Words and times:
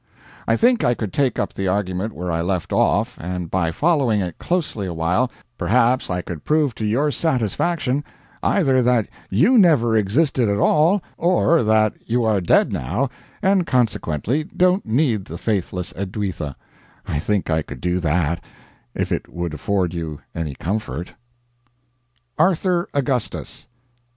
I 0.47 0.55
think 0.57 0.83
I 0.83 0.95
could 0.95 1.13
take 1.13 1.37
up 1.37 1.53
the 1.53 1.67
argument 1.67 2.13
where 2.13 2.31
I 2.31 2.41
left 2.41 2.73
off, 2.73 3.19
and 3.21 3.51
by 3.51 3.69
following 3.69 4.19
it 4.19 4.39
closely 4.39 4.87
awhile, 4.87 5.31
perhaps 5.59 6.09
I 6.09 6.23
could 6.23 6.43
prove 6.43 6.73
to 6.73 6.85
your 6.87 7.11
satisfaction, 7.11 8.03
either 8.41 8.81
that 8.81 9.07
you 9.29 9.59
never 9.59 9.95
existed 9.95 10.49
at 10.49 10.57
all, 10.57 11.03
or 11.19 11.61
that 11.63 11.93
you 12.03 12.23
are 12.23 12.41
dead 12.41 12.73
now, 12.73 13.11
and 13.43 13.67
consequently 13.67 14.43
don't 14.43 14.87
need 14.87 15.25
the 15.25 15.37
faithless 15.37 15.93
Edwitha 15.93 16.55
I 17.07 17.19
think 17.19 17.51
I 17.51 17.61
could 17.61 17.79
do 17.79 17.99
that, 17.99 18.43
if 18.95 19.11
it 19.11 19.31
would 19.31 19.53
afford 19.53 19.93
you 19.93 20.19
any 20.33 20.55
comfort. 20.55 21.13
"ARTHUR 22.39 22.87
AUGUSTUS." 22.95 23.67